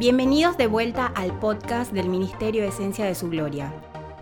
Bienvenidos 0.00 0.56
de 0.56 0.66
vuelta 0.66 1.04
al 1.08 1.38
podcast 1.40 1.92
del 1.92 2.08
Ministerio 2.08 2.64
Esencia 2.64 3.04
de 3.04 3.14
Su 3.14 3.28
Gloria. 3.28 3.70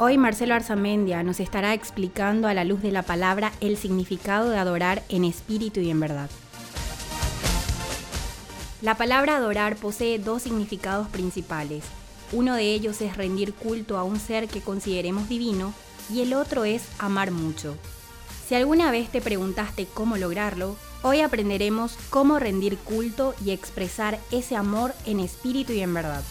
Hoy 0.01 0.19
Marcelo 0.19 0.55
Arzamendia 0.55 1.23
nos 1.23 1.39
estará 1.39 1.73
explicando 1.73 2.49
a 2.49 2.53
la 2.53 2.65
luz 2.65 2.83
de 2.83 2.91
la 2.91 3.05
palabra 3.05 3.53
el 3.61 3.77
significado 3.77 4.51
de 4.51 4.59
adorar 4.59 5.05
en 5.09 5.23
espíritu 5.23 5.79
y 5.79 5.91
en 5.91 6.01
verdad. 6.01 6.31
La 8.83 8.97
palabra 8.97 9.37
adorar 9.37 9.77
posee 9.77 10.19
dos 10.19 10.43
significados 10.43 11.07
principales. 11.11 11.85
Uno 12.33 12.57
de 12.57 12.73
ellos 12.75 13.01
es 13.01 13.17
rendir 13.17 13.55
culto 13.55 13.99
a 13.99 14.03
un 14.03 14.19
ser 14.19 14.49
que 14.49 14.61
consideremos 14.61 15.29
divino 15.29 15.73
y 16.13 16.23
el 16.23 16.35
otro 16.35 16.65
es 16.65 16.89
amar 16.99 17.31
mucho. 17.31 17.77
Si 18.49 18.57
alguna 18.57 18.91
vez 18.91 19.11
te 19.11 19.21
preguntaste 19.21 19.87
cómo 19.95 20.17
lograrlo, 20.17 20.75
Hoy 21.05 21.21
aprenderemos 21.21 21.97
cómo 22.11 22.41
rendir 22.41 22.77
culto 22.77 23.33
y 23.45 23.53
expresar 23.53 24.19
ese 24.33 24.57
amor 24.57 24.93
en 25.07 25.21
espíritu 25.21 25.73
y 25.73 25.81
en 25.81 25.95
verdad. 25.95 26.25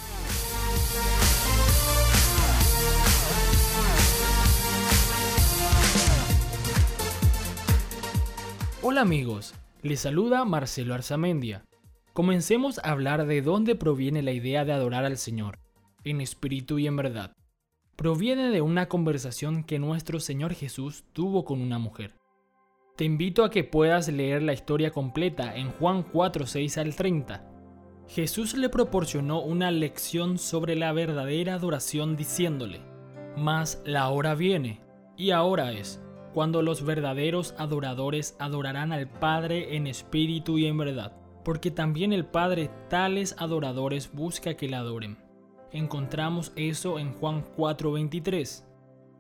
Hola 8.81 9.01
amigos, 9.01 9.53
les 9.83 10.01
saluda 10.01 10.43
Marcelo 10.43 10.93
Arzamendia. 10.93 11.63
Comencemos 12.11 12.79
a 12.79 12.91
hablar 12.91 13.25
de 13.25 13.41
dónde 13.41 13.75
proviene 13.75 14.21
la 14.21 14.33
idea 14.33 14.65
de 14.65 14.73
adorar 14.73 15.05
al 15.05 15.17
Señor, 15.17 15.59
en 16.03 16.19
espíritu 16.19 16.77
y 16.77 16.87
en 16.87 16.97
verdad. 16.97 17.31
Proviene 17.95 18.49
de 18.49 18.61
una 18.61 18.89
conversación 18.89 19.63
que 19.63 19.79
nuestro 19.79 20.19
Señor 20.19 20.53
Jesús 20.53 21.05
tuvo 21.13 21.45
con 21.45 21.61
una 21.61 21.79
mujer. 21.79 22.15
Te 22.97 23.05
invito 23.05 23.43
a 23.43 23.51
que 23.51 23.63
puedas 23.63 24.07
leer 24.07 24.41
la 24.41 24.53
historia 24.53 24.89
completa 24.89 25.55
en 25.55 25.69
Juan 25.69 26.01
4, 26.01 26.47
6 26.47 26.79
al 26.79 26.95
30. 26.95 27.47
Jesús 28.07 28.57
le 28.57 28.69
proporcionó 28.69 29.39
una 29.39 29.69
lección 29.69 30.39
sobre 30.39 30.75
la 30.75 30.93
verdadera 30.93 31.53
adoración 31.53 32.15
diciéndole, 32.15 32.81
Mas 33.37 33.83
la 33.85 34.09
hora 34.09 34.33
viene, 34.33 34.81
y 35.15 35.29
ahora 35.29 35.73
es, 35.73 36.01
cuando 36.33 36.63
los 36.63 36.83
verdaderos 36.83 37.53
adoradores 37.59 38.35
adorarán 38.39 38.91
al 38.91 39.07
Padre 39.07 39.75
en 39.75 39.85
espíritu 39.85 40.57
y 40.57 40.65
en 40.65 40.79
verdad, 40.79 41.15
porque 41.45 41.69
también 41.69 42.13
el 42.13 42.25
Padre 42.25 42.71
tales 42.89 43.35
adoradores 43.37 44.11
busca 44.11 44.55
que 44.55 44.67
le 44.67 44.75
adoren. 44.75 45.19
Encontramos 45.71 46.51
eso 46.55 46.97
en 46.97 47.13
Juan 47.13 47.45
4:23. 47.55 48.65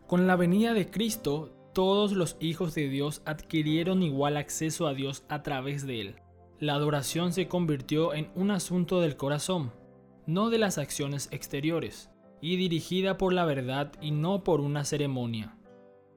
Con 0.07 0.25
la 0.25 0.35
venida 0.35 0.73
de 0.73 0.89
Cristo, 0.89 1.56
todos 1.77 2.13
los 2.13 2.37
hijos 2.39 2.73
de 2.73 2.89
Dios 2.89 3.21
adquirieron 3.23 4.01
igual 4.01 4.35
acceso 4.35 4.87
a 4.87 4.95
Dios 4.95 5.23
a 5.29 5.43
través 5.43 5.85
de 5.85 6.01
él. 6.01 6.15
La 6.57 6.73
adoración 6.73 7.33
se 7.33 7.47
convirtió 7.47 8.15
en 8.15 8.31
un 8.33 8.49
asunto 8.49 8.99
del 8.99 9.15
corazón, 9.15 9.71
no 10.25 10.49
de 10.49 10.57
las 10.57 10.79
acciones 10.79 11.29
exteriores, 11.31 12.09
y 12.41 12.55
dirigida 12.55 13.19
por 13.19 13.31
la 13.31 13.45
verdad 13.45 13.91
y 14.01 14.09
no 14.09 14.43
por 14.43 14.59
una 14.59 14.85
ceremonia. 14.85 15.55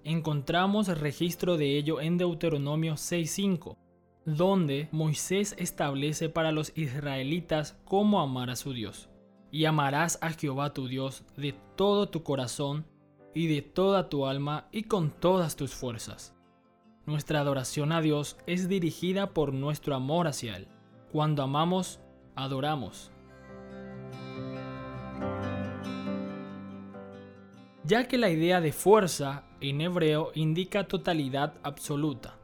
Encontramos 0.02 0.88
registro 0.88 1.58
de 1.58 1.76
ello 1.76 2.00
en 2.00 2.16
Deuteronomio 2.16 2.94
6.5, 2.94 3.76
donde 4.24 4.88
Moisés 4.92 5.54
establece 5.58 6.30
para 6.30 6.52
los 6.52 6.72
israelitas 6.74 7.78
cómo 7.84 8.22
amar 8.22 8.48
a 8.48 8.56
su 8.56 8.72
Dios. 8.72 9.10
Y 9.50 9.66
amarás 9.66 10.18
a 10.22 10.30
Jehová 10.30 10.72
tu 10.72 10.88
Dios 10.88 11.22
de 11.36 11.54
todo 11.76 12.08
tu 12.08 12.22
corazón, 12.22 12.86
y 13.34 13.46
de 13.46 13.62
toda 13.62 14.08
tu 14.08 14.26
alma 14.26 14.68
y 14.72 14.84
con 14.84 15.10
todas 15.10 15.56
tus 15.56 15.74
fuerzas. 15.74 16.34
Nuestra 17.06 17.40
adoración 17.40 17.92
a 17.92 18.00
Dios 18.00 18.36
es 18.46 18.68
dirigida 18.68 19.30
por 19.30 19.52
nuestro 19.52 19.94
amor 19.94 20.26
hacia 20.26 20.56
Él. 20.56 20.68
Cuando 21.12 21.42
amamos, 21.42 22.00
adoramos. 22.36 23.10
Ya 27.84 28.06
que 28.06 28.18
la 28.18 28.30
idea 28.30 28.60
de 28.60 28.72
fuerza 28.72 29.44
en 29.60 29.80
hebreo 29.80 30.30
indica 30.34 30.86
totalidad 30.86 31.54
absoluta. 31.62 32.36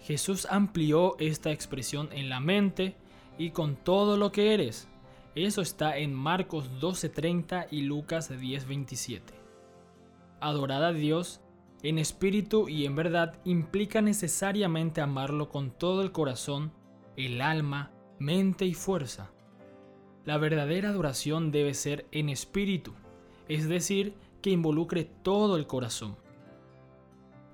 Jesús 0.00 0.46
amplió 0.48 1.16
esta 1.18 1.50
expresión 1.50 2.08
en 2.12 2.28
la 2.28 2.38
mente 2.38 2.94
y 3.38 3.50
con 3.50 3.74
todo 3.74 4.16
lo 4.16 4.30
que 4.30 4.54
eres. 4.54 4.86
Eso 5.34 5.62
está 5.62 5.98
en 5.98 6.14
Marcos 6.14 6.70
12:30 6.80 7.66
y 7.70 7.82
Lucas 7.82 8.30
10:27 8.30 9.45
adorar 10.40 10.82
a 10.82 10.92
Dios 10.92 11.40
en 11.82 11.98
espíritu 11.98 12.68
y 12.68 12.86
en 12.86 12.96
verdad 12.96 13.34
implica 13.44 14.00
necesariamente 14.00 15.00
amarlo 15.00 15.48
con 15.48 15.70
todo 15.70 16.02
el 16.02 16.12
corazón, 16.12 16.72
el 17.16 17.40
alma, 17.40 17.90
mente 18.18 18.66
y 18.66 18.74
fuerza. 18.74 19.30
La 20.24 20.38
verdadera 20.38 20.88
adoración 20.88 21.52
debe 21.52 21.74
ser 21.74 22.06
en 22.10 22.28
espíritu, 22.28 22.92
es 23.48 23.68
decir, 23.68 24.14
que 24.42 24.50
involucre 24.50 25.04
todo 25.04 25.56
el 25.56 25.66
corazón. 25.66 26.16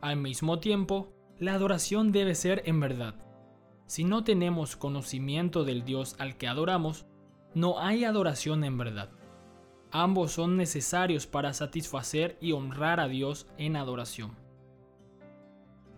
Al 0.00 0.16
mismo 0.16 0.58
tiempo, 0.58 1.12
la 1.38 1.54
adoración 1.54 2.12
debe 2.12 2.34
ser 2.34 2.62
en 2.66 2.80
verdad. 2.80 3.14
Si 3.86 4.04
no 4.04 4.24
tenemos 4.24 4.76
conocimiento 4.76 5.64
del 5.64 5.84
Dios 5.84 6.16
al 6.18 6.36
que 6.36 6.48
adoramos, 6.48 7.04
no 7.54 7.78
hay 7.80 8.04
adoración 8.04 8.64
en 8.64 8.78
verdad. 8.78 9.10
Ambos 9.92 10.32
son 10.32 10.56
necesarios 10.56 11.26
para 11.26 11.52
satisfacer 11.52 12.38
y 12.40 12.52
honrar 12.52 12.98
a 12.98 13.08
Dios 13.08 13.46
en 13.58 13.76
adoración. 13.76 14.32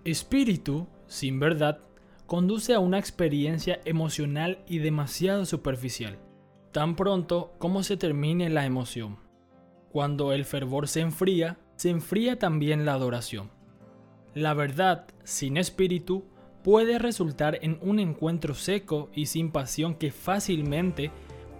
Espíritu, 0.04 0.88
sin 1.06 1.38
verdad, 1.38 1.78
conduce 2.26 2.74
a 2.74 2.80
una 2.80 2.98
experiencia 2.98 3.80
emocional 3.84 4.58
y 4.66 4.78
demasiado 4.78 5.46
superficial, 5.46 6.18
tan 6.72 6.96
pronto 6.96 7.54
como 7.58 7.84
se 7.84 7.96
termine 7.96 8.50
la 8.50 8.66
emoción. 8.66 9.18
Cuando 9.92 10.32
el 10.32 10.44
fervor 10.44 10.88
se 10.88 11.00
enfría, 11.00 11.58
se 11.76 11.90
enfría 11.90 12.36
también 12.36 12.84
la 12.84 12.94
adoración. 12.94 13.50
La 14.34 14.54
verdad, 14.54 15.06
sin 15.22 15.56
espíritu, 15.56 16.24
puede 16.64 16.98
resultar 16.98 17.58
en 17.62 17.78
un 17.80 18.00
encuentro 18.00 18.54
seco 18.54 19.10
y 19.14 19.26
sin 19.26 19.52
pasión 19.52 19.94
que 19.94 20.10
fácilmente 20.10 21.12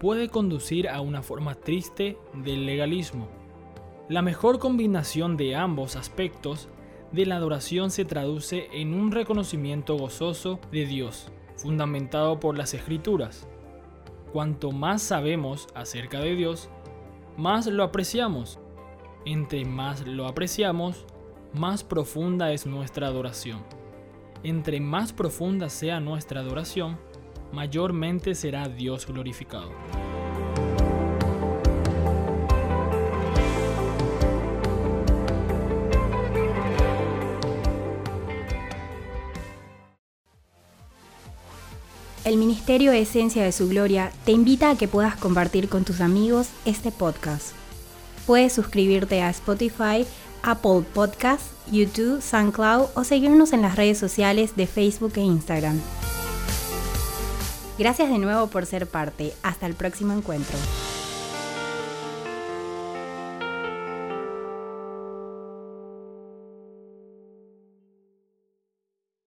puede 0.05 0.29
conducir 0.29 0.91
a 0.91 1.01
una 1.01 1.23
forma 1.23 1.55
triste 1.55 2.19
del 2.35 2.67
legalismo. 2.67 3.27
La 4.11 4.21
mejor 4.21 4.59
combinación 4.59 5.39
de 5.39 5.57
ambos 5.57 5.97
aspectos 5.97 6.69
de 7.11 7.25
la 7.25 7.37
adoración 7.37 7.91
se 7.91 8.05
traduce 8.05 8.69
en 8.75 8.93
un 8.93 9.13
reconocimiento 9.13 9.97
gozoso 9.97 10.61
de 10.71 10.85
Dios, 10.85 11.33
fundamentado 11.57 12.39
por 12.39 12.59
las 12.59 12.75
escrituras. 12.75 13.49
Cuanto 14.31 14.73
más 14.73 15.01
sabemos 15.01 15.69
acerca 15.75 16.21
de 16.21 16.37
Dios, 16.37 16.69
más 17.39 17.67
lo 17.67 17.83
apreciamos. 17.83 18.59
Entre 19.25 19.65
más 19.65 20.07
lo 20.07 20.27
apreciamos, 20.27 21.07
más 21.55 21.83
profunda 21.83 22.53
es 22.53 22.67
nuestra 22.67 23.07
adoración. 23.07 23.63
Entre 24.43 24.81
más 24.81 25.15
profunda 25.15 25.71
sea 25.71 25.99
nuestra 25.99 26.41
adoración, 26.41 26.99
mayormente 27.53 28.35
será 28.35 28.69
Dios 28.69 29.07
glorificado. 29.07 29.71
El 42.25 42.39
Ministerio 42.39 42.93
Esencia 42.93 43.45
de 43.45 43.53
Su 43.53 43.69
Gloria 43.69 44.11
te 44.25 44.33
invita 44.33 44.71
a 44.71 44.79
que 44.79 44.89
puedas 44.89 45.15
compartir 45.17 45.69
con 45.69 45.85
tus 45.85 46.01
amigos 46.01 46.49
este 46.65 46.91
podcast. 46.91 47.49
Puedes 48.27 48.55
suscribirte 48.55 49.21
a 49.21 49.29
Spotify, 49.29 50.07
Apple 50.43 50.85
Podcasts, 50.95 51.51
YouTube, 51.71 52.23
SoundCloud 52.23 52.87
o 52.95 53.05
seguirnos 53.05 53.53
en 53.53 53.61
las 53.61 53.77
redes 53.77 53.99
sociales 53.99 54.57
de 54.57 54.67
Facebook 54.67 55.13
e 55.17 55.21
Instagram. 55.21 55.79
Gracias 57.79 58.09
de 58.09 58.19
nuevo 58.19 58.47
por 58.47 58.67
ser 58.67 58.87
parte. 58.87 59.33
Hasta 59.43 59.67
el 59.67 59.75
próximo 59.75 60.13
encuentro. 60.13 60.57